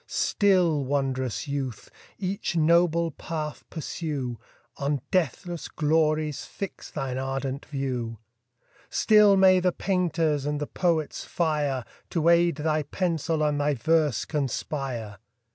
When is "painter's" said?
9.71-10.47